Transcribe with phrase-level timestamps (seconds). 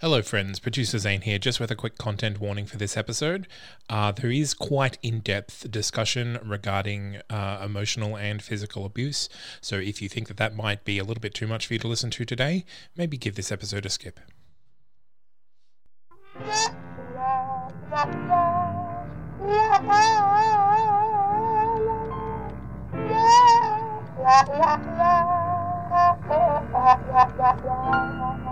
[0.00, 0.58] Hello, friends.
[0.58, 3.48] Producer Zane here, just with a quick content warning for this episode.
[3.88, 9.30] Uh, there is quite in depth discussion regarding uh, emotional and physical abuse.
[9.62, 11.78] So, if you think that that might be a little bit too much for you
[11.78, 14.20] to listen to today, maybe give this episode a skip.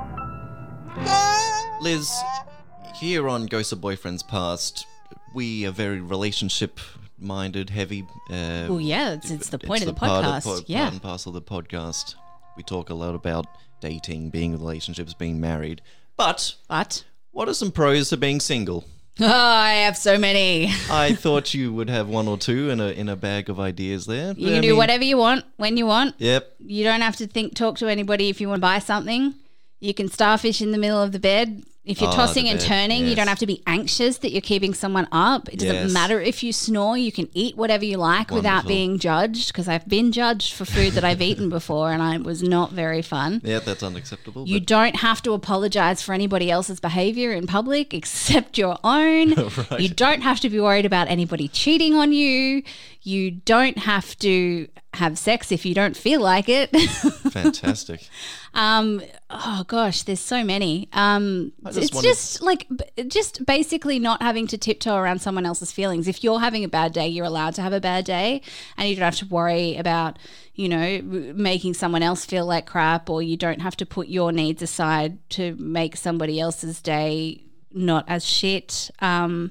[1.80, 2.10] Liz,
[2.96, 4.86] here on Ghosts of Boyfriends Past,
[5.34, 6.80] we are very relationship
[7.18, 8.02] minded, heavy.
[8.30, 10.44] Uh, Well, yeah, it's, it's the point of the part podcast.
[10.44, 10.84] po- yeah.
[10.84, 12.14] part and parcel of the podcast.
[12.56, 13.46] We talk a lot about
[13.80, 15.82] dating, being in relationships, being married.
[16.16, 18.84] But But what are some pros to being single?
[19.20, 20.66] oh, I have so many.
[20.90, 24.06] I thought you would have one or two in a in a bag of ideas
[24.06, 24.32] there.
[24.36, 26.14] You can do whatever you want when you want.
[26.18, 26.54] Yep.
[26.60, 29.34] You don't have to think, talk to anybody if you want to buy something.
[29.80, 31.64] You can starfish in the middle of the bed.
[31.84, 34.40] If you're Oh, tossing and bed, turning, you don't have to be anxious that you're
[34.40, 35.50] keeping someone up.
[35.52, 35.92] It doesn't Yes.
[35.92, 36.96] matter if you snore.
[36.96, 39.48] You can eat whatever you like without being judged.
[39.48, 43.02] Because I've been judged for food that I've eaten before, and I was not very
[43.02, 43.42] fun.
[43.44, 44.48] Yeah, that's unacceptable.
[44.48, 49.34] You don't have to apologize for anybody else's behavior in public except your own.
[49.78, 52.62] You don't have to be worried about anybody cheating on you.
[53.02, 56.70] You don't have to have sex if you don't feel like it.
[57.32, 58.08] fantastic.
[58.54, 60.88] um, oh gosh, there's so many.
[60.92, 65.44] Um, just it's wanted- just like b- just basically not having to tiptoe around someone
[65.46, 66.08] else's feelings.
[66.08, 68.40] If you're having a bad day, you're allowed to have a bad day,
[68.76, 70.18] and you don't have to worry about
[70.54, 74.32] you know making someone else feel like crap, or you don't have to put your
[74.32, 77.40] needs aside to make somebody else's day
[77.76, 78.90] not as shit.
[79.00, 79.50] Um,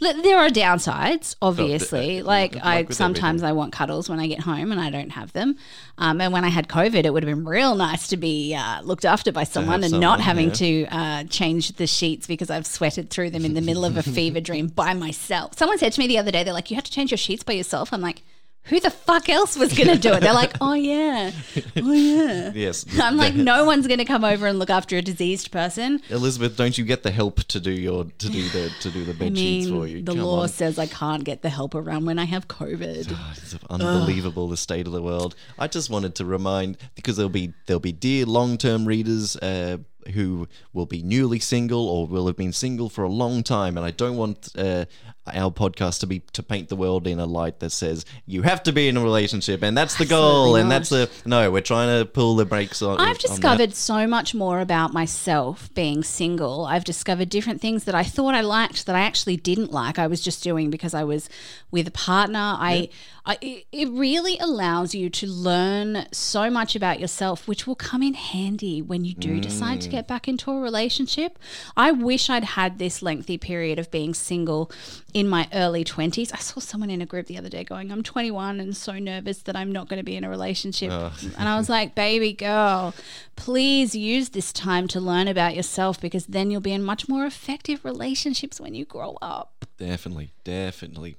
[0.00, 2.22] there are downsides, obviously.
[2.22, 5.56] like I sometimes I want cuddles when I get home and I don't have them.
[5.98, 8.82] Um, and when I had COVID, it would have been real nice to be uh,
[8.82, 10.54] looked after by someone and not having yeah.
[10.54, 14.02] to uh, change the sheets because I've sweated through them in the middle of a
[14.14, 15.56] fever dream by myself.
[15.56, 17.42] Someone said to me the other day, they're like, "You have to change your sheets
[17.42, 18.22] by yourself." I'm like.
[18.68, 20.20] Who the fuck else was going to do it?
[20.20, 21.32] They're like, oh yeah,
[21.76, 22.50] oh yeah.
[22.54, 22.86] Yes.
[23.00, 26.00] I'm like, no one's going to come over and look after a diseased person.
[26.08, 29.12] Elizabeth, don't you get the help to do your to do the to do the
[29.12, 30.02] I bed sheets for you?
[30.02, 30.48] the Come law on.
[30.48, 33.10] says I can't get the help around when I have COVID.
[33.32, 35.34] It's unbelievable the state of the world.
[35.58, 39.78] I just wanted to remind because there'll be there'll be dear long term readers uh,
[40.08, 43.84] who will be newly single or will have been single for a long time, and
[43.84, 44.84] I don't want uh,
[45.26, 48.62] our podcast to be to paint the world in a light that says you have
[48.62, 50.74] to be in a relationship and that's the goal Absolutely and not.
[50.74, 51.50] that's the no.
[51.50, 52.98] We're trying to pull the brakes on.
[52.98, 56.66] on I've discovered so much more about myself being single.
[56.66, 59.98] I've discovered different things that I thought I liked that I actually didn't like.
[59.98, 61.30] I was just doing because I was
[61.70, 62.38] with a partner.
[62.38, 62.88] I,
[63.26, 68.02] I it- it really allows you to learn so much about yourself, which will come
[68.02, 69.82] in handy when you do decide Mm.
[69.82, 71.38] to get back into a relationship.
[71.76, 74.70] I wish I'd had this lengthy period of being single
[75.14, 76.32] in my early 20s.
[76.32, 79.38] I saw someone in a group the other day going, I'm 21 and so nervous
[79.42, 80.90] that I'm not going to be in a relationship.
[81.38, 82.92] And I was like, baby girl,
[83.36, 87.24] please use this time to learn about yourself because then you'll be in much more
[87.24, 89.64] effective relationships when you grow up.
[89.78, 91.16] Definitely, definitely.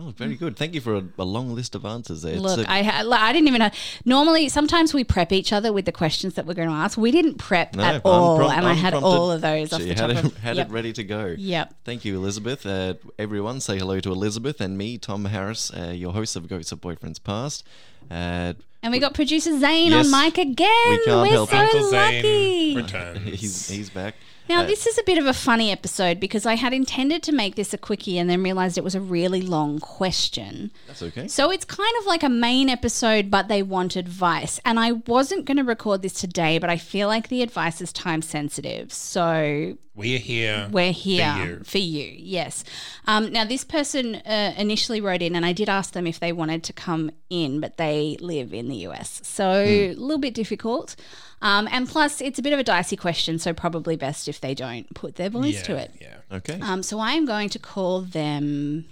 [0.00, 0.56] Oh, very good.
[0.56, 2.36] Thank you for a, a long list of answers there.
[2.38, 3.70] Look, a- I ha- I didn't even know.
[4.04, 6.96] Normally, sometimes we prep each other with the questions that we're going to ask.
[6.96, 9.88] We didn't prep No, at all, unprom- and I had all of those off She
[9.88, 10.68] the had, top it, of had yep.
[10.68, 11.34] it ready to go.
[11.36, 11.74] Yep.
[11.84, 12.64] Thank you, Elizabeth.
[12.64, 16.70] Uh, everyone, say hello to Elizabeth and me, Tom Harris, uh, your host of Ghosts
[16.70, 17.64] of Boyfriends Past.
[18.10, 20.12] Uh, And we got producer Zane Yes.
[20.12, 20.68] on mic again.
[20.88, 21.60] We can't are help so it.
[21.60, 22.20] Uncle lucky.
[22.22, 23.40] Zane returns.
[23.40, 24.14] he's he's back.
[24.48, 27.32] Now, Uh, this is a bit of a funny episode because I had intended to
[27.32, 30.70] make this a quickie and then realized it was a really long question.
[30.86, 31.28] That's okay.
[31.28, 34.58] So it's kind of like a main episode, but they want advice.
[34.64, 37.92] And I wasn't going to record this today, but I feel like the advice is
[37.92, 38.90] time sensitive.
[38.90, 40.68] So We are here.
[40.72, 41.60] we're here you.
[41.64, 42.10] for you.
[42.16, 42.64] Yes.
[43.06, 46.32] Um, now, this person uh, initially wrote in, and I did ask them if they
[46.32, 49.20] wanted to come in, but they live in the US.
[49.24, 50.96] So a little bit difficult.
[51.40, 54.54] Um, and plus, it's a bit of a dicey question, so probably best if they
[54.54, 55.92] don't put their voice yeah, to it.
[56.00, 56.16] Yeah.
[56.32, 56.58] Okay.
[56.60, 58.86] Um, so I am going to call them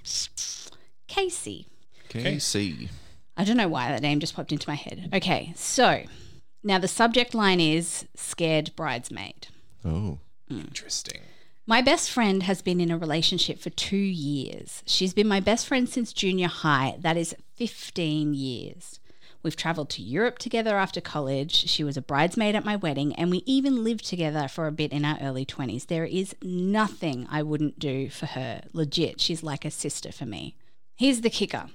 [1.08, 1.66] Casey.
[2.08, 2.88] Casey.
[3.36, 5.10] I don't know why that name just popped into my head.
[5.12, 6.04] Okay, so
[6.62, 9.48] now the subject line is scared bridesmaid.
[9.84, 10.18] Oh.
[10.50, 11.20] Interesting.
[11.66, 14.82] My best friend has been in a relationship for two years.
[14.86, 16.96] She's been my best friend since junior high.
[17.00, 19.00] That is 15 years.
[19.46, 21.52] We've traveled to Europe together after college.
[21.68, 24.90] She was a bridesmaid at my wedding, and we even lived together for a bit
[24.90, 25.86] in our early 20s.
[25.86, 28.62] There is nothing I wouldn't do for her.
[28.72, 30.56] Legit, she's like a sister for me.
[30.96, 31.70] Here's the kicker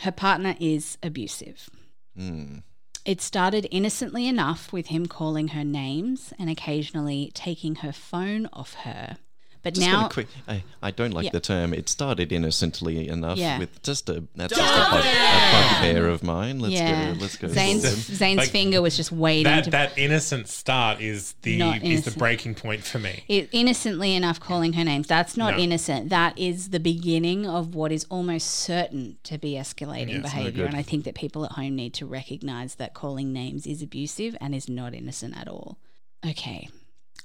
[0.00, 1.70] her partner is abusive.
[2.14, 2.58] Hmm.
[3.06, 8.74] It started innocently enough with him calling her names and occasionally taking her phone off
[8.74, 9.16] her.
[9.64, 11.30] But Just now, gonna quick, I, I don't like Yeah.
[11.32, 11.72] the term.
[11.72, 13.58] It started innocently enough Yeah.
[13.58, 16.60] with just a that's just a, bug, a bugbear of mine.
[16.60, 17.18] Let's yeah, go.
[17.20, 17.48] Let's go.
[17.48, 17.82] Zane's.
[17.82, 22.10] Zane's Like, finger was just waiting That to that innocent start is the is the
[22.10, 23.24] breaking point for me.
[23.26, 25.06] it, innocently enough calling her names.
[25.06, 25.62] That's not No.
[25.62, 26.10] innocent.
[26.10, 30.40] That is the beginning of what is almost certain to be escalating Yeah, it's no
[30.40, 30.66] behavior.
[30.66, 34.36] and I think that people at home need to recognize that calling names is abusive
[34.42, 35.78] and is not innocent at all.
[36.26, 36.68] Okay.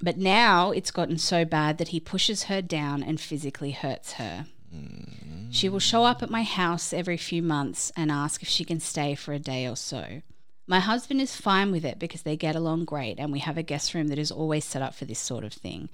[0.02, 4.46] But now it's gotten so bad that he pushes her down and physically hurts her.
[5.52, 8.80] She will show up at my house every few months and ask if she can
[8.80, 10.22] stay for a day or so.
[10.68, 13.64] My husband is fine with it because they get along great and we have a
[13.64, 15.90] guest room that is always set up for this sort of thing.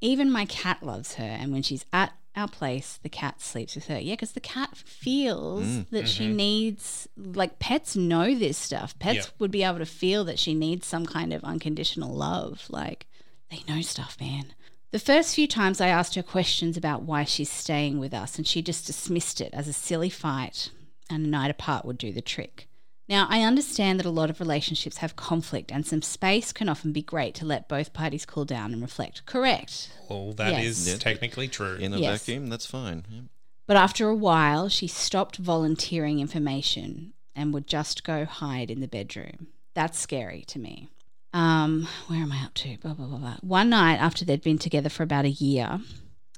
[0.00, 3.88] Even my cat loves her, and when she's at our place, the cat sleeps with
[3.88, 3.98] her.
[3.98, 6.36] Yeah, because the cat feels mm, that she mm-hmm.
[6.36, 8.96] needs, like, pets know this stuff.
[9.00, 9.32] Pets Yeah.
[9.40, 12.64] would be able to feel that she needs some kind of unconditional love.
[12.70, 13.06] Like,
[13.50, 14.54] they know stuff, man.
[14.90, 18.46] The first few times I asked her questions about why she's staying with us, and
[18.46, 20.70] she just dismissed it as a silly fight,
[21.10, 22.68] and a night apart would do the trick.
[23.08, 26.92] Now, I understand that a lot of relationships have conflict, and some space can often
[26.92, 29.24] be great to let both parties cool down and reflect.
[29.24, 29.90] Correct.
[30.10, 30.64] Well, that Yes.
[30.66, 30.96] is Yeah.
[30.98, 31.76] technically true.
[31.76, 32.20] in a Yes.
[32.26, 32.48] vacuum.
[32.48, 33.04] That's fine.
[33.10, 33.20] Yeah.
[33.66, 38.88] But after a while, she stopped volunteering information and would just go hide in the
[38.88, 39.48] bedroom.
[39.74, 40.88] That's scary to me.
[41.32, 42.78] Um, where am I up to?
[42.78, 43.36] Blah, blah, blah, blah.
[43.42, 45.80] One night after they'd been together for about a year,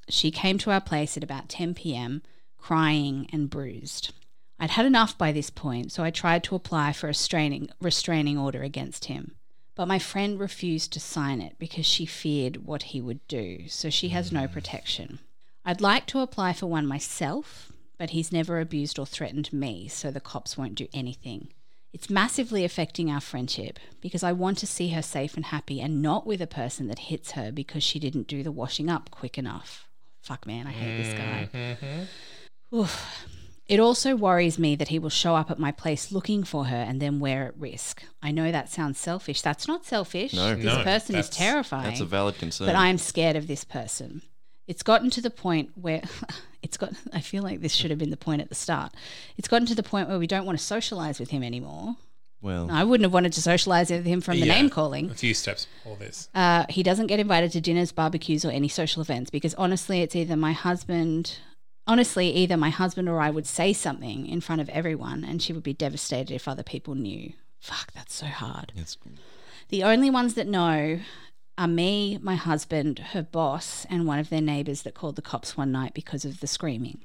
[0.09, 2.23] she came to our place at about 10 p.m.,
[2.59, 4.13] crying and bruised.
[4.59, 8.37] I'd had enough by this point, so I tried to apply for a restraining, restraining
[8.37, 9.37] order against him.
[9.75, 13.89] But my friend refused to sign it because she feared what he would do, so
[13.89, 15.21] she has no protection.
[15.65, 20.11] I'd like to apply for one myself, but he's never abused or threatened me, so
[20.11, 21.49] the cops won't do anything.
[21.93, 26.01] It's massively affecting our friendship because I want to see her safe and happy and
[26.01, 29.37] not with a person that hits her because she didn't do the washing up quick
[29.37, 29.89] enough.
[30.23, 31.49] Fuck, man, I hate this guy.
[31.53, 32.77] Mm-hmm.
[32.77, 33.27] Oof.
[33.67, 36.77] It also worries me that he will show up at my place looking for her
[36.77, 38.03] and then we're at risk.
[38.23, 39.43] I know that sounds selfish.
[39.43, 40.33] That's not selfish.
[40.35, 40.55] No.
[40.57, 41.85] this No, person is terrifying.
[41.85, 42.67] That's a valid concern.
[42.67, 44.23] But I'm scared of this person.
[44.71, 46.03] It's gotten to the point where
[46.63, 48.93] it's got I feel like this should have been the point at the start.
[49.37, 51.97] It's gotten to the point where we don't want to socialize with him anymore.
[52.41, 54.55] well, I wouldn't have wanted to socialize with him from the Yeah.
[54.55, 55.11] name calling.
[55.11, 56.29] A few steps before this.
[56.35, 60.15] Uh, he doesn't get invited to dinners, barbecues, or any social events because honestly, it's
[60.17, 61.39] either my husband.
[61.87, 65.53] Honestly, either my husband or I would say something in front of everyone, and she
[65.53, 67.33] would be devastated if other people knew.
[67.59, 68.73] Fuck, that's so hard.
[68.77, 68.97] it's,
[69.69, 71.01] The only ones that know
[71.61, 75.59] are me, my husband, her boss, and one of their neighbours that called the cops
[75.59, 77.03] one night because of the screaming.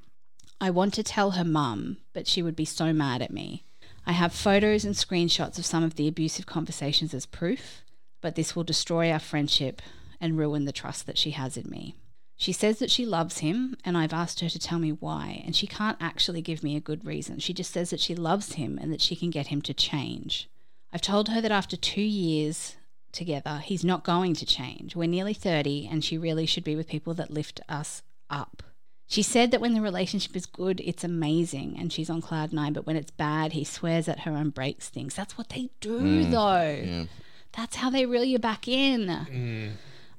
[0.62, 3.66] I want to tell her mum, but she would be so mad at me.
[4.06, 7.82] I have photos and screenshots of some of the abusive conversations as proof,
[8.22, 9.82] but this will destroy our friendship
[10.22, 11.98] and ruin the trust that she has in me.
[12.38, 15.54] She says that she loves him, and I've asked her to tell me why, and
[15.54, 17.40] she can't actually give me a good reason.
[17.40, 20.50] She just says that she loves him and that she can get him to change.
[20.94, 22.78] I've told her that after two years
[23.16, 24.96] together, he's not going to change.
[24.96, 28.62] We're nearly 30, and she really should be with people that lift us up.
[29.08, 32.74] She said that when the relationship is good, it's amazing and she's on cloud nine,
[32.74, 35.14] but when it's bad, he swears at her and breaks things.
[35.16, 36.84] That's what they do, mm, though.
[36.84, 37.06] yeah.
[37.56, 39.08] That's how they reel you back in.
[39.08, 39.72] Mm.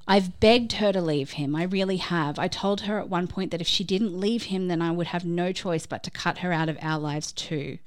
[0.07, 1.55] I've begged her to leave him.
[1.55, 2.39] I really have.
[2.39, 5.07] I told her at one point that if she didn't leave him, then I would
[5.07, 7.77] have no choice but to cut her out of our lives too.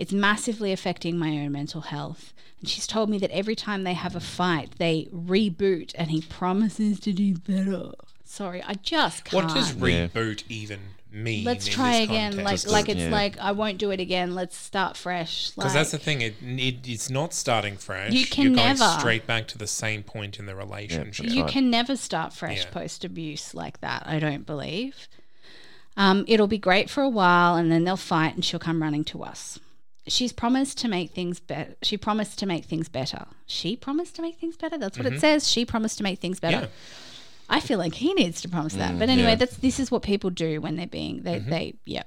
[0.00, 2.32] It's massively affecting my own mental health.
[2.60, 6.22] And she's told me that every time they have a fight, they reboot and he
[6.22, 7.90] promises to do better.
[8.24, 9.44] Sorry, I just can't.
[9.44, 10.06] What does Yeah.
[10.08, 10.80] reboot even
[11.12, 11.44] mean?
[11.44, 12.32] Let's in try this again.
[12.36, 12.66] context?
[12.68, 13.10] Like, like it's yeah.
[13.10, 14.34] like I won't do it again.
[14.34, 15.50] Let's start fresh.
[15.50, 16.22] Because Like, that's the thing.
[16.22, 18.12] It, it it's not starting fresh.
[18.12, 18.98] You can You're going never.
[18.98, 21.26] straight back to the same point in the relationship.
[21.26, 21.52] that's you right.
[21.52, 22.70] can never start fresh Yeah.
[22.70, 24.04] post abuse like that.
[24.06, 25.08] I don't believe.
[25.96, 29.04] Um, it'll be great for a while, and then they'll fight, and she'll come running
[29.04, 29.58] to us.
[30.06, 31.74] She's promised to make things better.
[31.82, 33.26] She promised to make things better.
[33.46, 34.78] She promised to make things better.
[34.78, 35.48] That's what it says.
[35.48, 36.56] She promised to make things better.
[36.56, 36.64] Mm-hmm.
[36.66, 37.56] Yeah.
[37.56, 38.98] I feel like he needs to promise that.
[38.98, 39.34] But anyway, yeah.
[39.34, 41.50] that's this is what people do when they're being they Mm-hmm.
[41.50, 42.04] they yeah.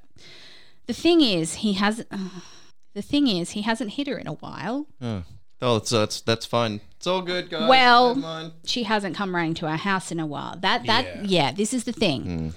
[0.88, 2.06] The thing is, he has.
[2.94, 4.88] the thing is, he hasn't hit her in a while.
[5.02, 5.24] Oh,
[5.62, 6.82] oh it's, that's that's fine.
[6.98, 7.70] It's all good, guys.
[7.70, 10.58] Well- she hasn't come round to our house in a while.
[10.58, 11.22] That that Yeah.
[11.26, 12.54] yeah, this is the thing.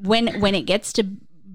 [0.00, 1.06] When when it gets to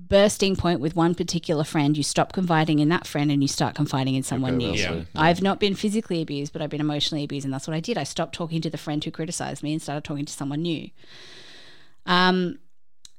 [0.07, 3.75] bursting point with one particular friend, you stop confiding in that friend and you start
[3.75, 4.83] confiding in someone Okay, new.
[4.83, 5.03] well, Yeah.
[5.15, 7.97] I've not been physically abused, but I've been emotionally abused, and that's what I did.
[7.97, 10.89] I stopped talking to the friend who criticized me and started talking to someone new.
[12.05, 12.59] Um,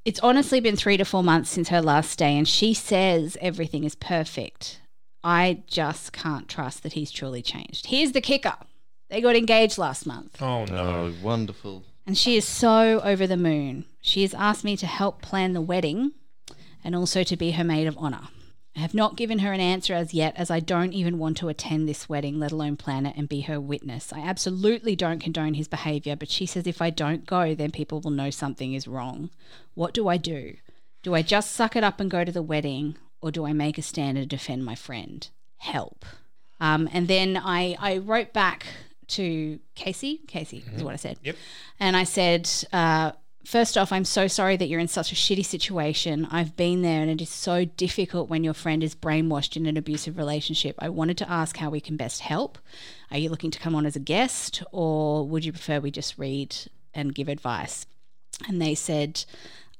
[0.05, 3.83] it's honestly been three to four months since her last day, and she says everything
[3.83, 4.81] is perfect.
[5.23, 7.87] I just can't trust that he's truly changed.
[7.87, 8.55] Here's the kicker:
[9.09, 10.41] they got engaged last month.
[10.41, 10.75] Oh no.
[10.75, 11.83] Oh, wonderful.
[12.07, 13.85] And she is so over the moon.
[14.01, 16.13] She has asked me to help plan the wedding
[16.83, 18.29] and also to be her maid of honor.
[18.75, 21.49] I have not given her an answer as yet, as I don't even want to
[21.49, 24.13] attend this wedding, let alone plan it and be her witness.
[24.13, 27.99] I absolutely don't condone his behavior, but she says if I don't go, then people
[27.99, 29.31] will know something is wrong.
[29.73, 30.55] What do I do?
[31.01, 33.77] Do I just suck it up and go to the wedding, or do I make
[33.77, 35.27] a stand and defend my friend?
[35.57, 36.05] Help.
[36.61, 38.65] Um, and then I, I wrote back
[39.07, 40.21] to Casey.
[40.27, 41.17] Casey is what I said.
[41.23, 41.35] Yep.
[41.79, 43.13] And I said, uh,
[43.49, 46.27] first off, I'm so sorry that you're in such a shitty situation.
[46.29, 49.75] I've been there and it is so difficult when your friend is brainwashed in an
[49.75, 50.75] abusive relationship.
[50.77, 52.59] I wanted to ask how we can best help.
[53.09, 56.19] Are you looking to come on as a guest or would you prefer we just
[56.19, 56.55] read
[56.93, 57.87] and give advice?
[58.47, 59.25] And they said,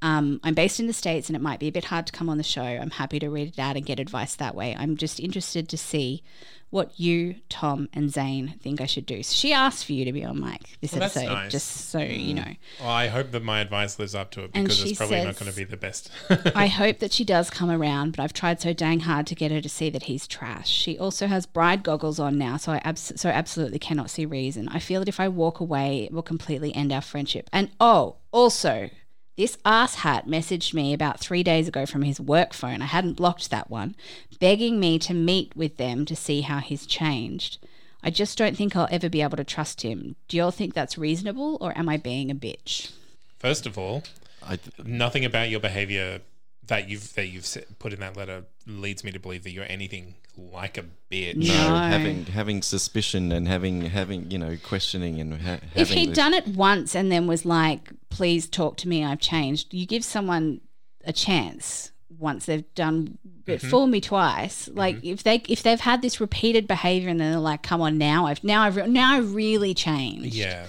[0.02, 2.28] um, I'm based in the States and it might be a bit hard to come
[2.28, 2.62] on the show.
[2.62, 4.74] I'm happy to read it out and get advice that way.
[4.78, 6.22] I'm just interested to see
[6.70, 9.24] what you, Tom, and Zane think I should do.
[9.24, 11.50] So she asked for you to be on mic this Well, episode, nice.
[11.50, 12.54] just so you know.
[12.78, 15.50] Well, I hope that my advice lives up to it because it's probably not going
[15.50, 16.10] to be the best.
[16.54, 19.50] I hope that she does come around, but I've tried so dang hard to get
[19.50, 20.68] her to see that he's trash.
[20.68, 24.68] She also has bride goggles on now, so I abs- so absolutely cannot see reason.
[24.68, 27.50] I feel that if I walk away, it will completely end our friendship.
[27.52, 28.90] And oh, also,
[29.40, 32.82] this ass hat messaged me about three days ago from his work phone.
[32.82, 33.96] I hadn't blocked that one,
[34.38, 37.56] begging me to meet with them to see how he's changed.
[38.02, 40.16] I just don't think I'll ever be able to trust him.
[40.28, 42.92] Do y'all think that's reasonable, or am I being a bitch?
[43.38, 44.02] First of all,
[44.46, 46.20] I th- nothing about your behavior
[46.66, 47.46] that you've that you've
[47.78, 48.44] put in that letter
[48.78, 51.36] leads me to believe that you're anything like a bitch.
[51.36, 51.76] no, No.
[51.76, 56.34] having having suspicion and having having you know questioning and ha- if he'd this- done
[56.34, 60.60] it once and then was like, please talk to me, I've changed, you give someone
[61.04, 63.68] a chance once they've done it mm-hmm.
[63.68, 64.68] fool me twice.
[64.68, 64.78] Mm-hmm.
[64.78, 67.98] Like if they if they've had this repeated behavior and then they're like, come on
[67.98, 70.34] now, I've now I've re- now I really changed.
[70.34, 70.66] Yeah.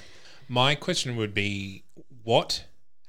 [0.48, 1.84] My question would be
[2.24, 2.66] what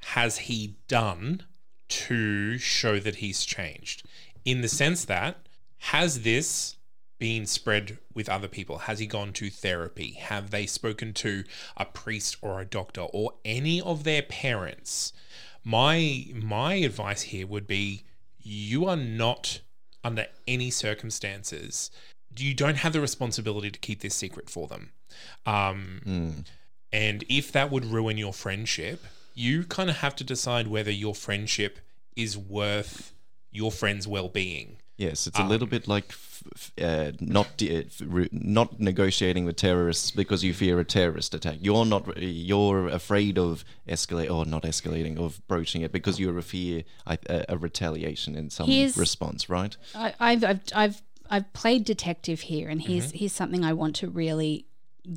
[0.06, 1.42] has he done
[1.88, 4.06] to show that he's changed?
[4.44, 5.46] In the sense that,
[5.78, 6.76] has this
[7.18, 8.78] been spread with other people?
[8.78, 10.12] Has he gone to therapy?
[10.12, 11.44] Have they spoken to
[11.76, 15.12] a priest or a doctor or any of their parents?
[15.64, 18.02] My my advice here would be
[18.40, 19.60] you are not
[20.02, 21.90] under any circumstances
[22.38, 24.92] you don't have the responsibility to keep this secret for them.
[25.46, 26.44] Um, Mm.
[26.92, 31.14] and if that would ruin your friendship, you kind of have to decide whether your
[31.14, 31.78] friendship
[32.16, 33.12] is worth
[33.52, 34.76] your friend's well-being.
[34.96, 38.78] Yes, Um, it's a little bit like f- f- uh, not de- f- re- not
[38.78, 41.56] negotiating with terrorists because you fear a terrorist attack.
[41.60, 46.38] You're not re- you're afraid of escalate or not escalating of broaching it because you're
[46.38, 49.76] a fear a, a, a retaliation in some Here's- response, right?
[49.94, 54.08] I, I've, I've I've I've played detective here, and here's here's something I want to
[54.08, 54.66] really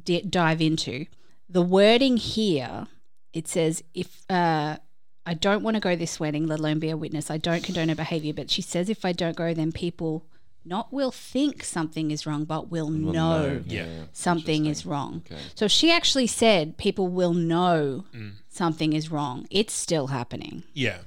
[0.04, 1.06] di- dive into.
[1.50, 2.88] The wording here
[3.34, 4.77] it says if uh,
[5.25, 7.32] I don't want to go this wedding, let alone be a witness.
[7.32, 10.25] I don't condone her behavior, but she says if I don't go, then people
[10.63, 14.05] not will think something is wrong, but will Well, know no, Yeah.
[14.13, 15.24] something is wrong.
[15.25, 15.39] Okay.
[15.55, 18.34] So if she actually said people will know Mm.
[18.50, 19.48] something is wrong.
[19.51, 20.63] It's still happening.
[20.74, 21.00] Yeah.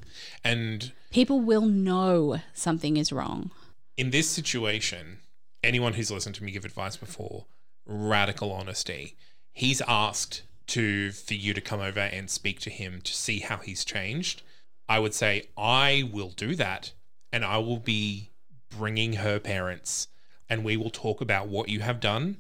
[0.45, 3.51] And People will know something is wrong.
[3.97, 5.19] in this situation,
[5.65, 7.47] anyone who's listened to me give advice before,
[7.85, 9.17] radical honesty.
[9.53, 13.59] He's asked to for you to come over and speak to him to see how
[13.59, 14.43] he's changed.
[14.89, 16.93] I would say I will do that
[17.33, 18.31] and I will be
[18.71, 20.09] bringing her parents
[20.49, 22.39] and we will talk about what you have done,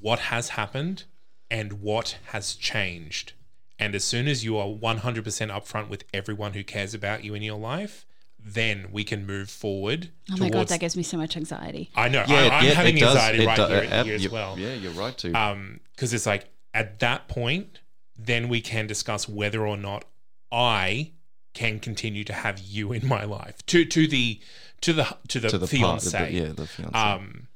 [0.00, 1.04] what has happened
[1.50, 3.34] and what has changed.
[3.78, 7.42] And as soon as you are 100% upfront with everyone who cares about you in
[7.42, 8.06] your life,
[8.44, 10.10] then we can move forward.
[10.32, 11.90] Oh my god, that gives me so much anxiety.
[11.94, 12.24] I know.
[12.26, 13.16] Yeah, I, I'm yeah, having it does.
[13.16, 14.58] anxiety It right do- here, uh, here as well.
[14.58, 15.34] Yeah, you're right too.
[15.34, 17.80] Um, because it's like at that point,
[18.16, 20.04] then we can discuss whether or not
[20.50, 21.12] I
[21.54, 24.40] can continue to have you in my life to to the
[24.80, 26.16] to the to the, to the fiance.
[26.16, 26.98] part, the, yeah, the fiance.
[26.98, 27.48] Um,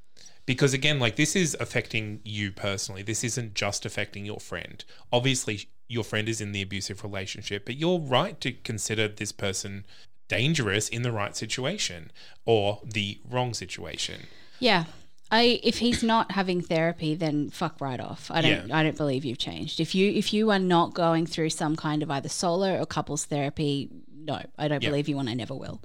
[0.45, 3.03] because again, like this is affecting you personally.
[3.03, 4.85] This isn't just affecting your friend.
[5.13, 9.85] Obviously, your friend is in the abusive relationship, but you're right to consider this person
[10.29, 12.11] dangerous in the right situation
[12.45, 14.27] or the wrong situation.
[14.59, 14.85] Yeah.
[15.31, 18.31] I if he's not having therapy, then fuck right off.
[18.31, 18.79] I don't Yeah.
[18.79, 19.81] I don't believe you've changed.
[19.81, 23.25] If you if you are not going through some kind of either solo or couples
[23.25, 24.91] therapy, no, I don't Yeah.
[24.91, 25.83] believe you and I never will.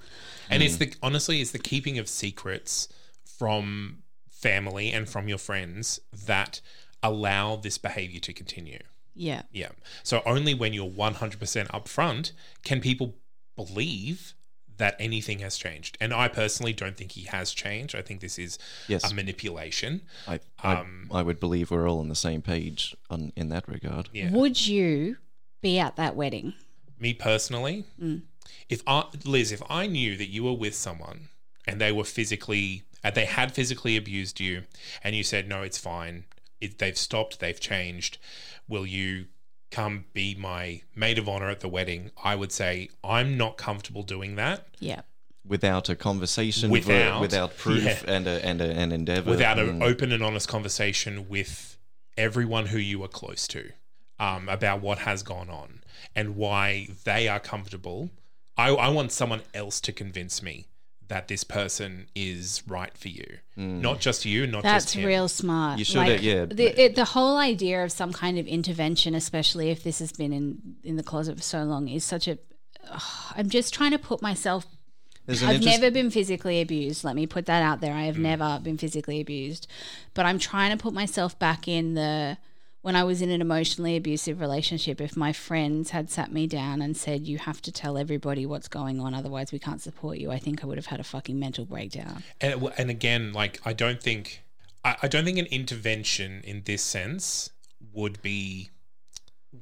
[0.50, 2.88] And it's the honestly, it's the keeping of secrets
[3.25, 6.62] from family and from your friends that
[7.03, 8.79] allow this behavior to continue.
[9.15, 9.43] Yeah.
[9.51, 9.69] Yeah.
[10.03, 12.31] So only when you're 100% upfront
[12.63, 13.15] can people
[13.55, 14.33] believe
[14.81, 15.95] that anything has changed.
[16.01, 17.93] And I personally don't think he has changed.
[17.95, 18.57] I think this is
[18.88, 19.11] Yes.
[19.11, 20.01] a manipulation.
[20.27, 23.67] I, I, Um, I would believe we're all on the same page on, in that
[23.67, 24.09] regard.
[24.11, 24.31] Yeah.
[24.31, 25.17] Would you
[25.61, 26.53] be at that wedding?
[27.00, 27.85] Me personally,
[28.69, 31.29] if I, Liz, if I knew that you were with someone
[31.67, 34.63] and they were physically, uh, they had physically abused you,
[35.03, 36.25] and you said no, it's fine,
[36.59, 38.17] it, they've stopped, they've changed,
[38.67, 39.25] will you
[39.72, 42.12] come be my maid of honor at the wedding?
[42.24, 45.01] I would say I'm not comfortable doing that Yeah.
[45.44, 48.00] Without a conversation, Without- without proof yeah.
[48.08, 49.30] and a, and a, an endeavor.
[49.32, 49.84] without an Mm.
[49.84, 51.78] open and honest conversation with
[52.16, 53.72] everyone who you are close to
[54.20, 55.82] um, about what has gone on
[56.16, 58.12] and why they are comfortable.
[58.56, 60.68] I, I want someone else to convince me
[61.12, 63.25] that this person is right for you,
[63.58, 65.01] not just you, not That's just him.
[65.01, 65.77] That's real smart.
[65.77, 66.46] You should, uh, yeah.
[66.46, 70.32] The, it, the whole idea of some kind of intervention, especially if this has been
[70.32, 72.38] in in the closet for so long, is such a.
[72.89, 74.65] ugh, I'm just trying to put myself.
[75.27, 77.03] I've interest- never been physically abused.
[77.03, 77.94] Let me put that out there.
[77.94, 78.06] I Mm.
[78.06, 79.68] have never been physically abused,
[80.13, 82.38] but I'm trying to put myself back in the
[82.81, 85.00] when I was in an emotionally abusive relationship.
[85.00, 88.67] If my friends had sat me down and said, "You have to tell everybody what's
[88.67, 91.39] going on, otherwise we can't support you," I think I would have had a fucking
[91.39, 92.23] mental breakdown.
[92.39, 94.43] And, and again, like I don't think
[94.83, 97.51] I, I don't think an intervention in this sense
[97.93, 98.69] would be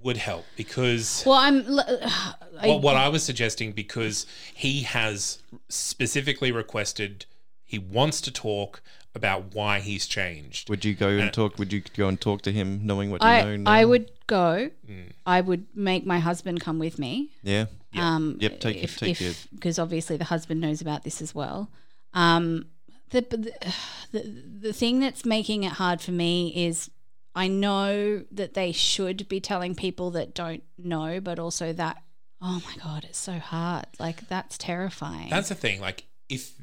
[0.04, 1.66] would help because Well, I'm.
[1.66, 7.26] l- uh, I, what, what I was suggesting because he has specifically requested
[7.70, 8.82] he wants to talk
[9.14, 10.72] about why he's changed.
[10.72, 11.60] Would you go and talk?
[11.60, 13.58] Would you go and talk to him, knowing what you I, know?
[13.58, 13.72] now?
[13.72, 14.72] I would go.
[14.90, 15.12] Mm.
[15.24, 17.30] I would make my husband come with me.
[17.44, 17.66] Yeah.
[17.96, 21.70] Um, Yep, take- if, take if, because obviously the husband knows about this as well.
[22.16, 22.66] Um,
[23.12, 23.54] the, the
[24.14, 26.90] the the thing that's making it hard for me is
[27.36, 32.02] I know that they should be telling people that don't know, but also that
[32.42, 33.86] oh my god, it's so hard.
[34.00, 35.30] Like that's terrifying.
[35.30, 35.82] That's the thing.
[35.82, 36.54] Like if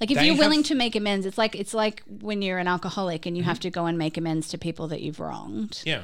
[0.00, 2.68] Like if you're willing have- to make amends, it's like it's like when you're an
[2.68, 3.48] alcoholic and you Mm-hmm.
[3.50, 5.82] have to go and make amends to people that you've wronged.
[5.84, 6.02] yeah,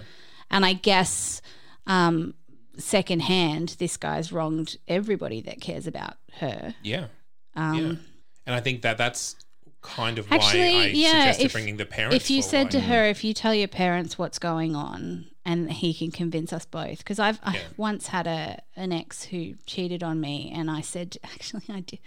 [0.50, 1.42] And I guess
[1.86, 2.34] um,
[2.78, 6.74] secondhand, this guy's wronged everybody that cares about her.
[6.82, 7.06] yeah,
[7.56, 7.94] Um, yeah,
[8.46, 9.36] and I think that that's
[9.82, 12.16] kind of Actually, why I yeah, suggested if- bringing the parents.
[12.16, 15.92] If you said to her, if you tell your parents what's going on, and he
[15.92, 20.20] can convince us both, because I've I once had a an ex who cheated on
[20.20, 21.98] me, and I said, actually, I did.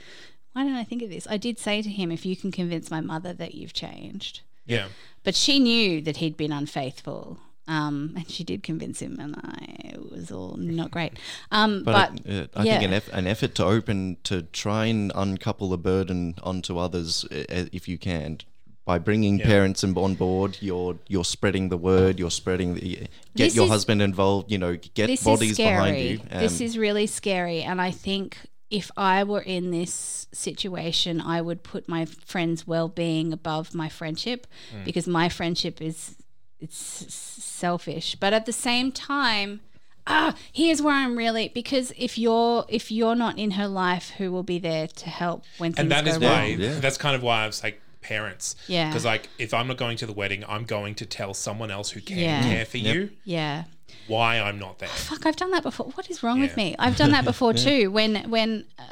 [0.56, 1.28] Why didn't I think of this?
[1.30, 4.88] I did say to him, if you can convince my mother that you've changed, yeah,
[5.26, 7.38] but she knew that he'd been unfaithful.
[7.68, 9.66] Um, and she did convince him, and I,
[9.96, 11.14] it was all not great.
[11.52, 12.74] Um, but, But, uh, I yeah.
[12.80, 17.26] think an, eff- an effort to open to try and uncouple the burden onto others,
[17.32, 18.38] uh, if you can,
[18.86, 20.58] by bringing parents on board.
[20.62, 22.20] You're you're spreading the word.
[22.20, 24.52] You're spreading the get This your is- husband involved.
[24.52, 26.20] You know, get this bodies behind you.
[26.32, 28.38] this Um, is really scary, and I think
[28.76, 34.48] if I were in this situation, I would put my friend's well-being above my friendship
[34.84, 36.18] because my friendship is
[36.60, 38.16] it's selfish.
[38.16, 39.62] But at the same time,
[40.08, 44.30] ah, here's where I'm really because if you're if you're not in her life, who
[44.34, 46.32] will be there to help when things and that go is wrong?
[46.32, 46.80] why Yeah.
[46.80, 47.80] that's kind of why I was like
[48.12, 48.56] parents.
[48.68, 48.90] Yeah.
[48.90, 51.90] Because like if I'm not going to the wedding, I'm going to tell someone else
[51.94, 52.42] who can Yeah.
[52.52, 53.64] care for you Yeah.
[54.08, 54.90] why I'm not there.
[54.90, 57.82] fuck i've done that before what is wrong with me i've done that before too
[57.98, 58.84] when when uh,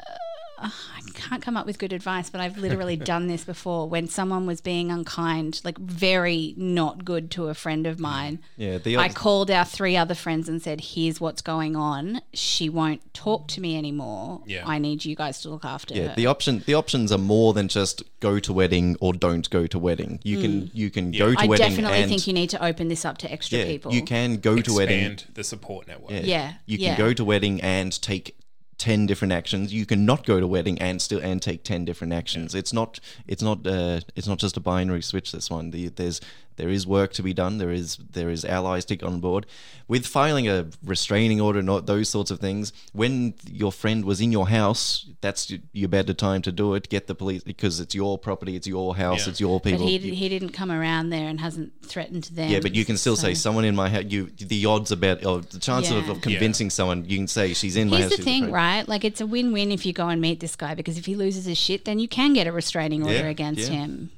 [0.58, 4.46] i can't come up with good advice but i've literally done this before when someone
[4.46, 9.08] was being unkind like very not good to a friend of mine yeah, the I
[9.08, 12.20] called our three other friends and said, "Here's what's going on.
[12.32, 14.42] She won't talk to me anymore.
[14.46, 14.62] Yeah.
[14.66, 17.52] I need you guys to look after yeah, her." the option the options are more
[17.52, 20.20] than just go to wedding or don't go to wedding.
[20.22, 21.42] You can you can go to Mm.
[21.42, 23.92] I wedding definitely and think you need to open this up to extra yeah, people.
[23.92, 26.12] you can go to wedding Expand the support network.
[26.12, 26.20] Yeah.
[26.20, 28.36] Yeah, You can go to wedding and take
[28.78, 29.72] 10 different actions.
[29.72, 32.54] You can not go to wedding and still and take 10 different actions.
[32.54, 35.70] It's not it's not uh, it's not just a binary switch this one.
[35.70, 36.20] The, there's
[36.56, 37.58] there is work to be done.
[37.58, 39.46] There is there is allies to get on board.
[39.86, 44.32] With filing a restraining order not those sorts of things, when your friend was in
[44.32, 46.88] your house, that's your better time to do it.
[46.88, 49.30] Get the police because it's your property, it's your house, Yeah.
[49.30, 49.86] it's your but people.
[49.86, 52.50] he, You- he didn't come around there and hasn't threatened them.
[52.50, 54.04] yeah, but you can still say someone in my house.
[54.08, 56.12] You the odds about or the chance of, Yeah.
[56.12, 57.04] of convincing someone.
[57.08, 58.18] You can say she's in my Here's house.
[58.18, 58.88] the thing, afraid." right?
[58.88, 61.44] Like it's a win-win if you go and meet this guy because if he loses
[61.44, 63.80] his shit, then you can get a restraining order Yeah, against yeah.
[63.80, 64.10] him.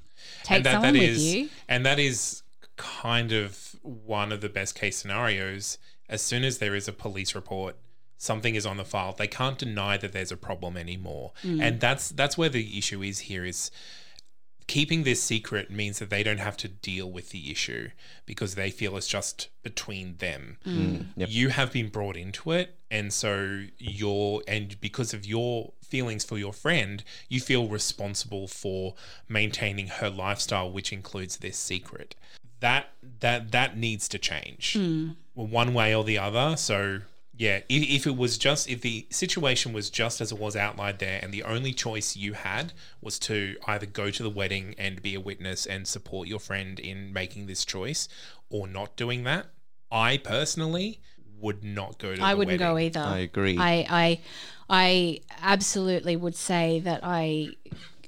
[0.46, 1.48] Take and that, someone that with you.
[1.68, 2.44] And that is
[2.76, 5.78] kind of one of the best case scenarios.
[6.08, 7.74] As soon as there is a police report,
[8.16, 9.12] something is on the file.
[9.12, 11.32] They can't deny that there's a problem anymore.
[11.42, 11.60] Mm.
[11.60, 13.72] And that's that's where the issue is here is
[14.68, 17.88] keeping this secret means that they don't have to deal with the issue
[18.24, 20.58] because they feel it's just between them.
[20.64, 21.06] Mm.
[21.16, 21.28] Yep.
[21.28, 26.38] You have been brought into it, and so you're, and because of your feelings for
[26.38, 28.94] your friend, you feel responsible for
[29.28, 32.14] maintaining her lifestyle, which includes this secret.
[32.60, 34.76] That that that needs to change,
[35.34, 36.56] well, one way or the other.
[36.56, 37.00] So
[37.36, 41.00] yeah, if, if it was just if the situation was just as it was outlined
[41.00, 42.72] there, and the only choice you had
[43.02, 46.80] was to either go to the wedding and be a witness and support your friend
[46.80, 48.08] in making this choice,
[48.48, 49.46] or not doing that,
[49.92, 51.00] I personally
[51.40, 52.22] would not go to.
[52.22, 53.00] I the wouldn't go either.
[53.00, 53.56] I agree.
[53.58, 54.20] I, I,
[54.68, 57.48] I absolutely would say that I,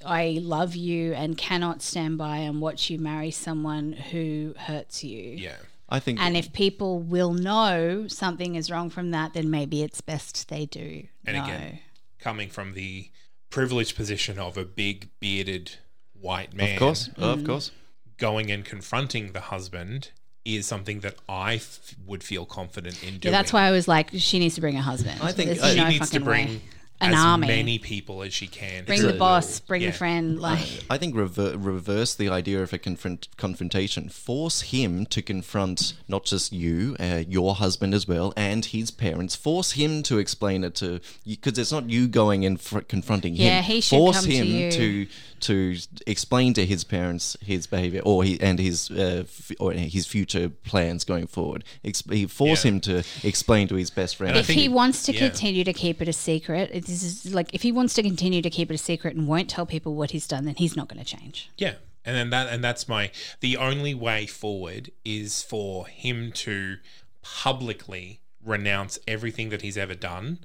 [0.05, 5.23] I love you and cannot stand by and watch you marry someone who hurts you.
[5.37, 5.57] Yeah.
[5.91, 10.01] I think And if people will know something is wrong from that, then maybe it's
[10.03, 11.05] best they do.
[11.25, 11.45] And know.
[11.45, 11.79] again,
[12.19, 13.11] coming from the
[13.49, 15.77] privileged position of a big bearded
[16.13, 17.23] white man, of course, Mm.
[17.23, 17.71] of course.
[18.19, 20.11] going and confronting the husband
[20.57, 23.33] is something that I f- would feel confident in doing.
[23.33, 25.21] Yeah, that's why I was like, she needs to bring a husband.
[25.23, 26.61] I think, There's uh, she no needs to fucking bring way.
[27.01, 27.47] an as army.
[27.47, 28.85] many people as she can.
[28.85, 29.91] bring the boss, bring yeah.
[29.91, 30.41] the friend.
[30.41, 34.09] Like, I think rever- reverse the idea of a confront- confrontation.
[34.09, 39.37] Force him to confront not just you, uh, your husband as well, and his parents.
[39.37, 43.47] Force him to explain it to because it's not you going and fr- confronting him.
[43.47, 44.71] Yeah, he should force come to him you.
[44.73, 45.07] to
[45.43, 50.07] to explain to his parents his behavior or he, and his uh, f- or his
[50.07, 51.65] future plans going forward.
[51.85, 52.71] Ex- he force Yeah.
[52.73, 54.37] him to explain to his best friend.
[54.37, 55.21] I if he it- wants to yeah.
[55.29, 58.51] continue to keep it a secret, this is like if he wants to continue to
[58.51, 60.99] keep it a secret and won't tell people what he's done, then he's not going
[61.03, 61.51] to change.
[61.57, 61.75] Yeah.
[62.05, 66.77] And then that and that's my the only way forward is for him to
[67.23, 70.39] publicly renounce everything that he's ever done,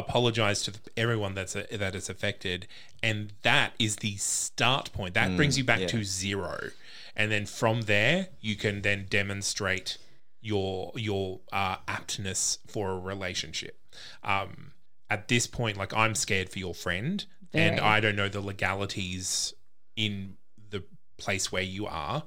[0.00, 2.66] apologize to everyone that's that is affected,
[3.02, 5.14] and that is the start point.
[5.14, 6.70] That brings you back to zero,
[7.14, 9.98] and then from there you can then demonstrate
[10.40, 13.78] your your uh, aptness for a relationship.
[14.24, 14.72] Um,
[15.08, 19.54] at this point, like I'm scared for your friend, and I don't know the legalities
[19.96, 20.36] in
[20.70, 20.84] the
[21.18, 22.24] place where you are.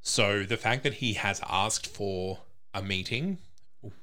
[0.00, 2.40] So the fact that he has asked for
[2.74, 3.38] a meeting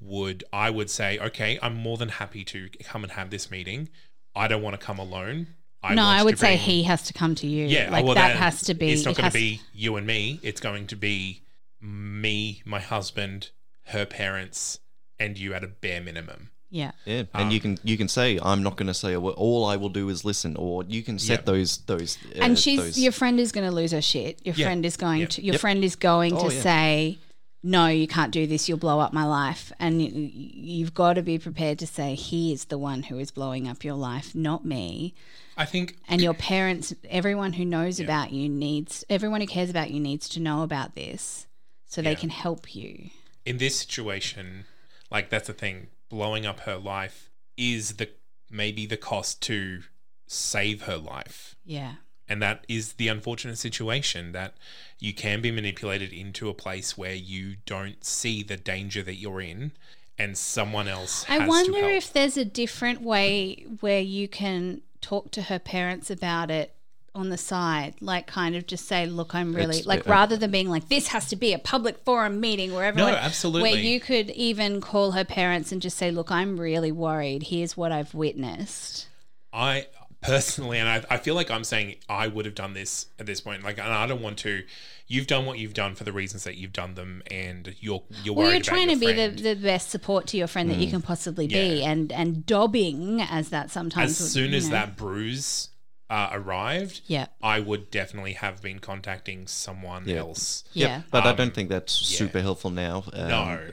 [0.02, 3.90] would I would say, okay, I'm more than happy to come and have this meeting.
[4.36, 5.48] I don't want to come alone.
[5.82, 7.66] I no, I would say bring- he has to come to you.
[7.66, 8.92] yeah, like well, that has to be.
[8.92, 10.40] It's not it going to be you and me.
[10.44, 11.44] It's going to be
[11.82, 13.52] me, my husband,
[13.86, 14.80] her parents,
[15.18, 16.50] and you at a bare minimum.
[16.72, 16.92] Yeah.
[17.06, 19.34] Yeah, and you can you can say I'm not going to say a word.
[19.38, 21.46] All I will do is listen, or you can set Yeah.
[21.46, 22.18] those those.
[22.36, 24.46] Uh, and she's those, your friend is going to lose her shit.
[24.46, 24.66] Your Yeah.
[24.68, 25.26] friend is going Yeah.
[25.28, 25.62] to your Yep.
[25.62, 26.62] friend is going Oh, to yeah.
[26.62, 27.20] say,
[27.62, 28.68] "No, you can't do this.
[28.70, 32.52] You'll blow up my life." And you, you've got to be prepared to say, "He
[32.54, 35.14] is the one who is blowing up your life, not me."
[35.58, 39.92] I think And your parents, everyone who knows about you needs, everyone who cares about
[39.92, 41.48] you needs to know about this,
[41.86, 42.16] so they Yeah.
[42.18, 43.10] can help you.
[43.46, 44.66] in this situation,
[45.10, 48.10] like that's the thing, blowing up her life is the
[48.50, 49.84] maybe the cost to
[50.28, 51.56] save her life.
[51.66, 51.96] Yeah.
[52.30, 54.54] And that is the unfortunate situation that
[55.00, 59.42] you can be manipulated into a place where you don't see the danger that you're
[59.42, 59.72] in
[60.20, 65.32] and someone else has I wonder if there's a different way where you can talk
[65.32, 66.76] to her parents about it
[67.16, 70.38] on the side, like kind of just say, "Look, I'm really It's- like," uh, rather
[70.38, 73.72] than being like, "This has to be a public forum meeting where everyone." absolutely.
[73.72, 77.44] Where you could even call her parents and just say, "Look, I'm really worried.
[77.44, 79.08] Here's what I've witnessed."
[79.52, 79.88] I
[80.22, 83.42] personally, and I, I feel like I'm saying I would have done this at this
[83.42, 83.64] point.
[83.64, 84.64] Like, and I don't want to.
[85.08, 88.36] You've done what you've done for the reasons that you've done them, and you're you're
[88.36, 89.60] Well, you're trying to about be your the, friend.
[89.62, 91.90] the best support to your friend that you can possibly be, Yeah.
[91.92, 94.12] and and dobbing as that sometimes.
[94.12, 94.74] as would, soon as know.
[94.76, 95.70] that bruise
[96.12, 97.28] uh, arrived, Yeah.
[97.42, 100.18] I would definitely have been contacting someone Yeah.
[100.18, 100.64] else.
[100.74, 101.02] Yep, Yeah.
[101.12, 102.18] but I Um, don't think that's yeah.
[102.18, 103.04] super helpful now.
[103.14, 103.72] Um, no,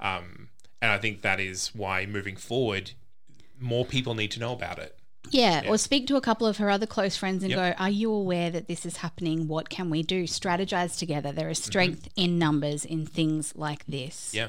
[0.00, 0.48] um,
[0.80, 2.92] and I think that is why moving forward,
[3.58, 4.96] more people need to know about it.
[5.30, 5.70] Yeah, Yeah.
[5.70, 7.76] or speak to a couple of her other close friends and Yep.
[7.78, 9.48] go, Are you aware that this is happening?
[9.48, 10.24] What can we do?
[10.24, 11.32] Strategize together.
[11.32, 11.66] There is Mm-hmm.
[11.70, 14.32] strength in numbers in things like this.
[14.34, 14.48] Yeah,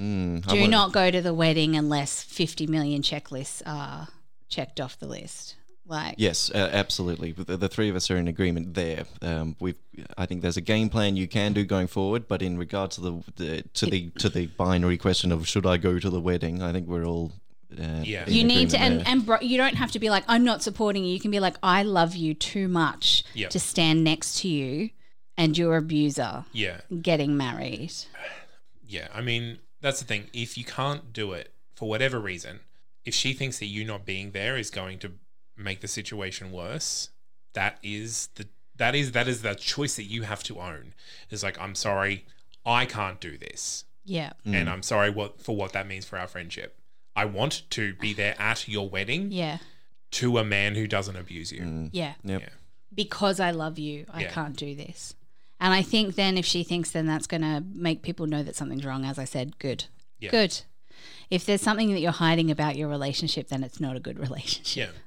[0.00, 4.08] Mm, Do wa- not go to the wedding unless 50 million checklists are
[4.48, 5.56] checked off the list.
[5.86, 7.32] Like, Yes, uh, absolutely.
[7.32, 9.04] The, the three of us are in agreement there.
[9.20, 9.74] Um, we've,
[10.16, 13.00] I think there's a game plan you can do going forward, but in regard to
[13.00, 16.62] the, the to the to the binary question of should I go to the wedding,
[16.62, 17.32] I think we're all.
[17.78, 18.28] Uh, Yeah.
[18.28, 19.04] you need to, and, there.
[19.08, 21.12] and bro, you don't have to be like, I'm not supporting you.
[21.14, 23.50] You can be like, I love you too much Yep.
[23.50, 24.90] to stand next to you
[25.36, 26.80] and your abuser Yeah.
[27.00, 27.92] getting married.
[28.86, 29.08] Yeah.
[29.14, 30.28] I mean, that's the thing.
[30.34, 32.60] If you can't do it for whatever reason,
[33.06, 35.12] if she thinks that you not being there is going to
[35.56, 37.08] make the situation worse,
[37.54, 40.92] that is the that is that is the choice that you have to own.
[41.30, 42.26] Is like, I'm sorry,
[42.66, 43.84] I can't do this.
[44.04, 44.32] Yeah.
[44.44, 46.76] And I'm sorry what for what that means for our friendship.
[47.14, 49.58] I want to be there at your wedding Yeah.
[50.12, 51.60] to a man who doesn't abuse you.
[51.60, 51.90] Mm.
[51.92, 52.14] Yeah.
[52.24, 52.40] Yep.
[52.42, 52.48] Yeah.
[52.94, 54.30] Because I love you, I Yeah.
[54.32, 55.14] can't do this.
[55.60, 58.56] And I think then if she thinks then that's going to make people know that
[58.56, 59.84] something's wrong, as I said, good.
[60.18, 60.30] Yeah.
[60.30, 60.60] Good.
[61.30, 64.90] If there's something that you're hiding about your relationship, then it's not a good relationship.
[64.94, 64.98] Yeah.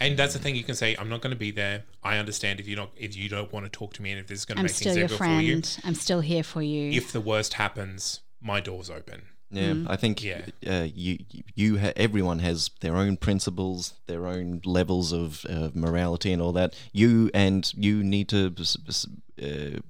[0.00, 1.84] And that's the thing you can say, I'm not going to be there.
[2.02, 4.26] I understand if you not if you don't want to talk to me and if
[4.26, 5.60] this is going to I'm make still things your difficult for you.
[5.62, 5.78] friend.
[5.84, 6.90] I'm still here for you.
[6.92, 9.22] If the worst happens, my door's open.
[9.56, 9.92] Yeah, Mm-hmm.
[9.92, 10.42] I think Yeah.
[10.66, 11.18] uh, you
[11.54, 16.52] you ha- everyone has their own principles, their own levels of uh, morality and all
[16.52, 16.74] that.
[16.92, 18.52] You and you need to.
[18.58, 19.06] s- s-
[19.42, 19.80] Uh,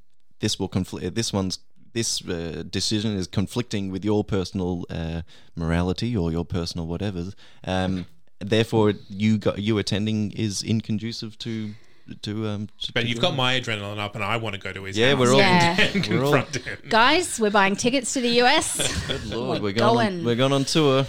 [0.41, 1.15] this will conflict.
[1.15, 1.59] This one's
[1.93, 5.21] this uh, decision is conflicting with your personal uh,
[5.55, 7.33] morality or your personal whatever.
[7.65, 8.07] Um,
[8.51, 11.75] therefore, you got you attending is inconducive to
[12.23, 12.69] to um.
[12.81, 14.85] to- But to you've your- got my adrenaline up and I want to go to
[14.85, 15.81] his Yeah, house we're all- Yeah.
[15.81, 16.79] and we're all- confront him.
[16.89, 19.07] Guys, we're buying tickets to the US.
[19.07, 19.95] Good Lord, We're we're going.
[19.95, 20.19] going.
[20.21, 21.07] On, we're going on tour.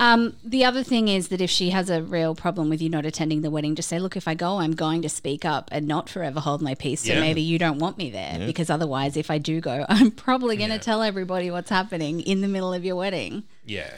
[0.00, 3.04] Um, the other thing is that if she has a real problem with you not
[3.04, 5.88] attending the wedding, just say, look, if I go, I'm going to speak up and
[5.88, 7.00] not forever hold my peace.
[7.04, 7.20] So Yeah.
[7.20, 10.70] maybe you don't want me there because otherwise, if I do go, I'm probably going
[10.70, 13.42] to tell everybody what's happening in the middle of your wedding.
[13.66, 13.90] Yeah.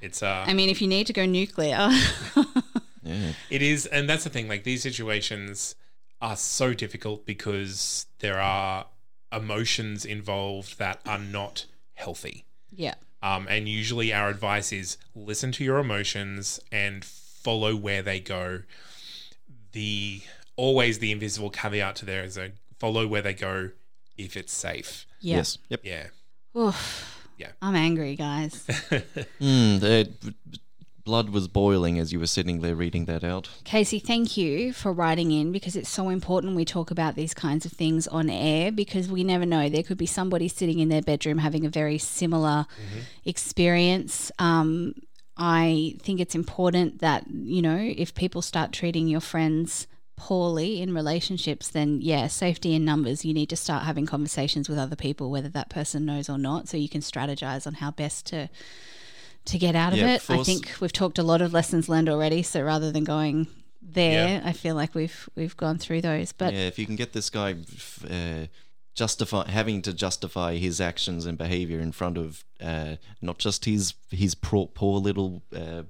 [0.00, 1.90] It's uh I mean, if you need to go nuclear,
[3.02, 3.32] Yeah.
[3.50, 4.48] It is, and that's the thing.
[4.48, 5.74] Like these situations
[6.20, 8.86] are so difficult because there are
[9.32, 12.44] emotions involved that are not healthy.
[12.70, 18.20] yeah, Um, and usually, our advice is listen to your emotions and follow where they
[18.20, 18.62] go.
[19.72, 20.22] The
[20.56, 23.70] always the invisible caveat to there is a follow where they go
[24.16, 25.06] if it's safe.
[25.20, 25.36] yeah.
[25.36, 25.58] Yes.
[25.68, 25.80] Yep.
[25.84, 26.06] Yeah,
[26.56, 27.28] Oof.
[27.36, 27.50] Yeah.
[27.62, 28.64] I'm angry, guys.
[29.40, 30.08] Mm, the
[31.08, 33.48] blood was boiling as you were sitting there reading that out.
[33.64, 37.64] Casey, thank you for writing in because it's so important we talk about these kinds
[37.64, 39.70] of things on air because we never know.
[39.70, 42.66] There could be somebody sitting in their bedroom having a very similar
[43.24, 44.30] experience.
[44.38, 44.96] Um,
[45.38, 49.86] I think it's important that, you know, if people start treating your friends
[50.18, 53.24] poorly in relationships, then yeah, safety in numbers.
[53.24, 56.68] You need to start having conversations with other people, whether that person knows or not,
[56.68, 58.50] so you can strategize on how best to
[59.48, 60.30] to get out of Yeah, it.
[60.30, 62.42] I think we've talked a lot of lessons learned already.
[62.42, 63.46] So rather than going
[63.82, 66.32] there, I feel like we've we've gone through those.
[66.32, 67.54] But yeah, if you can get this guy
[68.10, 68.46] uh,
[68.94, 73.94] justify having to justify his actions and behavior in front of uh, not just his
[74.10, 75.82] his poor, poor little uh,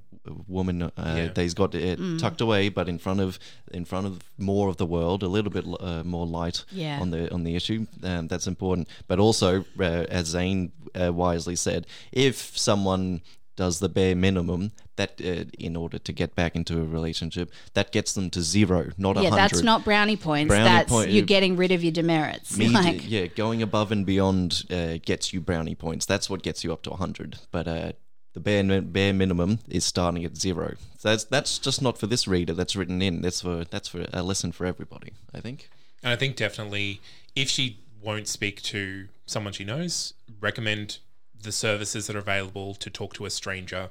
[0.46, 1.28] woman uh, Yeah.
[1.28, 3.38] that he's got uh, tucked away, but in front of
[3.72, 7.00] in front of more of the world, a little bit uh, more light Yeah.
[7.00, 7.86] on the on the issue.
[8.02, 8.88] Um, that's important.
[9.08, 13.22] But also, uh, as Zane uh, wisely said, if someone
[13.58, 17.90] does the bare minimum that uh, in order to get back into a relationship that
[17.90, 20.48] gets them to zero not a yeah, hundred that's not brownie points.
[20.48, 22.56] Brownie that's point- you're getting rid of your demerits.
[22.56, 26.06] me, like, yeah, going above and beyond uh, gets you brownie points.
[26.06, 27.38] That's what gets you up to 100.
[27.50, 27.92] But uh,
[28.32, 30.76] the bare bare minimum is starting at zero.
[30.98, 32.54] So that's that's just not for this reader.
[32.54, 33.22] That's written in.
[33.22, 35.14] That's for that's for a lesson for everybody.
[35.34, 35.68] I think.
[36.04, 37.00] and I think definitely
[37.34, 40.98] if she won't speak to someone she knows, recommend
[41.42, 43.90] the services that are available to talk to a stranger.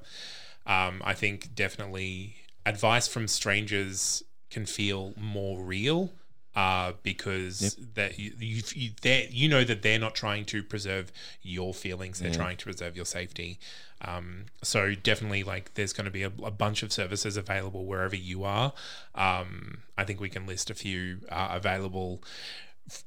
[0.66, 6.12] Um, I think definitely advice from strangers can feel more real
[6.56, 8.92] uh, because that you you, you,
[9.30, 11.12] you know that they're not trying to preserve
[11.44, 13.60] your feelings; they're trying to preserve your safety.
[14.02, 18.16] Um, so definitely, like, there's going to be a, a bunch of services available wherever
[18.16, 18.74] you are.
[19.16, 22.24] Um, I think we can list a few uh, available.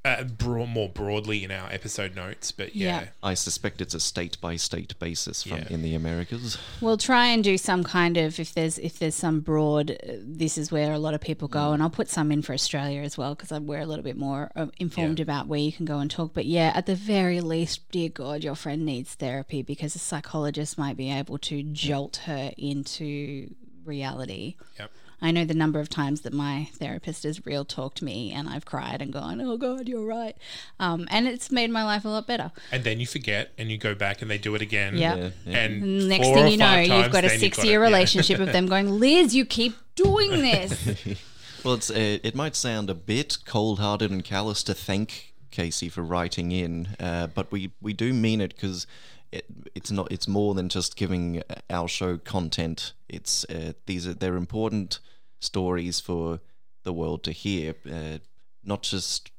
[0.04, 3.06] Uh, bro- more broadly in our episode notes, but yeah, Yeah.
[3.22, 5.66] I suspect it's a state by state basis from Yeah.
[5.70, 6.58] in the Americas.
[6.82, 9.90] We'll try and do some kind of if there's if there's some broad.
[9.92, 12.52] Uh, this is where a lot of people go, and I'll put some in for
[12.52, 15.86] Australia as well because we're a little bit more uh, informed about where you can
[15.86, 16.34] go and talk.
[16.34, 20.76] But yeah, at the very least, dear God, your friend needs therapy because a psychologist
[20.76, 24.56] might be able to jolt her into reality.
[24.78, 24.90] Yep.
[25.22, 28.64] I know the number of times that my therapist has real talked me and I've
[28.64, 30.36] cried and gone, oh God, you're right.
[30.78, 32.52] Um, and it's made my life a lot better.
[32.72, 34.96] and then you forget and you go back and they do it again.
[34.96, 35.16] Yeah.
[35.16, 35.58] Yeah, yeah.
[35.58, 37.82] And Next thing you know, five you've got a then six got year it.
[37.82, 37.88] Yeah.
[37.88, 41.04] relationship of them going, Liz, you keep doing this.
[41.62, 45.90] Well, it's uh, it might sound a bit cold hearted and callous to thank Casey
[45.90, 48.86] for writing in, uh, but we we do mean it because.
[49.30, 50.10] It, it's not.
[50.10, 52.94] It's more than just giving our show content.
[53.08, 54.98] It's uh, these are they're important
[55.40, 56.40] stories for
[56.84, 57.74] the world to hear.
[57.90, 58.18] Uh,
[58.64, 59.30] not just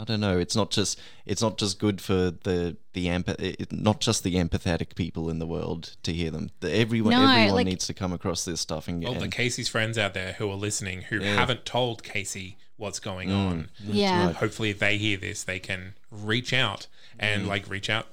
[0.00, 0.38] I don't know.
[0.38, 4.36] It's not just it's not just good for the the empath- it, not just the
[4.36, 6.50] empathetic people in the world to hear them.
[6.60, 9.68] The, everyone No, everyone like- needs to come across this stuff and, All the Casey's
[9.68, 11.34] friends out there who are listening who Yeah.
[11.34, 13.46] haven't told Casey what's going Mm.
[13.50, 13.70] on.
[13.84, 14.26] yeah.
[14.26, 14.36] right.
[14.36, 16.86] Hopefully, if they hear this, they can reach out
[17.18, 17.48] and Mm.
[17.48, 18.06] like reach out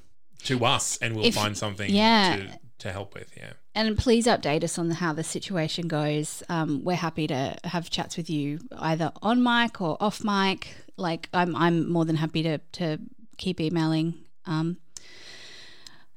[0.46, 2.36] to us, and we'll If- find something yeah.
[2.38, 3.32] to to help with.
[3.36, 3.54] Yeah.
[3.74, 6.42] And please update us on how the situation goes.
[6.50, 10.76] Um, we're happy to have chats with you either on mic or off mic.
[10.98, 13.00] Like I'm, I'm more than happy to to
[13.38, 14.14] keep emailing.
[14.46, 14.78] Um,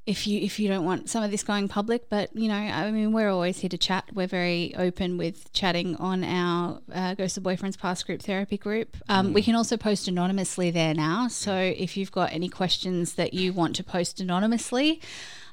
[0.09, 2.91] if you if you don't want some of this going public, but you know, I
[2.91, 4.05] mean, we're always here to chat.
[4.15, 8.97] We're very open with chatting on our uh, Ghost of Boyfriends Past Group Therapy group.
[9.11, 11.29] Um, We can also post anonymously there now.
[11.29, 15.03] So if you've got any questions that you want to post anonymously,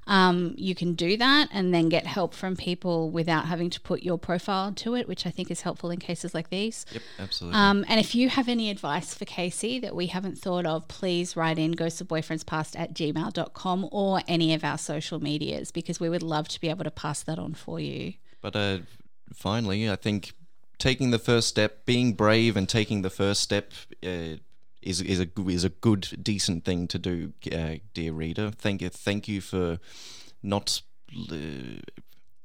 [0.08, 4.04] um, you can do that and then get help from people without having to put
[4.04, 6.86] your profile to it, which I think is helpful in cases like these.
[6.92, 7.60] Yep, absolutely.
[7.60, 11.36] Um, and if you have any advice for Casey that we haven't thought of, please
[11.36, 16.48] write in ghostofboyfriendspast at gmail.com or any of our social medias because we would love
[16.50, 18.14] to be able to pass that on for you.
[18.42, 18.80] But uh,
[19.34, 20.34] finally, I think
[20.78, 23.72] taking the first step, being brave, and taking the first step
[24.06, 24.38] uh,
[24.86, 28.52] is is a is a good, decent thing to do, uh, dear reader.
[28.52, 29.80] Thank you, thank you for
[30.42, 30.82] not
[31.32, 31.82] uh,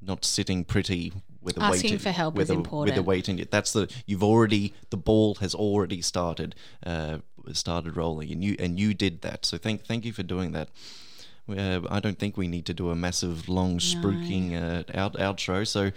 [0.00, 2.96] not sitting pretty with a Asking waiting for help with is a, important.
[2.96, 7.18] With a waiting, that's the you've already the ball has already started uh,
[7.52, 9.44] started rolling, and you and you did that.
[9.44, 10.68] So thank thank you for doing that.
[11.48, 15.66] Uh, I don't think we need to do a massive, long, spruiking uh, out outro.
[15.66, 15.90] So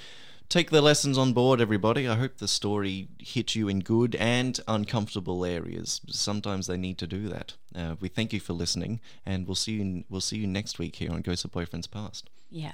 [0.50, 2.08] take the lessons on board, everybody.
[2.08, 6.02] I hope the story hit you in good and uncomfortable areas.
[6.10, 7.56] Sometimes they need to do that.
[7.76, 10.04] Uh, we thank you for listening, and we'll see you.
[10.10, 12.30] We'll see you next week here on Ghosts of Boyfriends Past.
[12.50, 12.74] Yeah.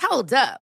[0.00, 0.63] Hold up.